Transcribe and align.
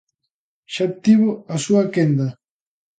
Xa 0.73 0.85
tivo 1.03 1.29
a 1.55 1.57
súa 1.65 1.83
quenda. 1.93 2.27